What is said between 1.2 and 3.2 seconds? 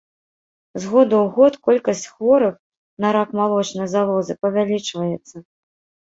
ў год колькасць хворых на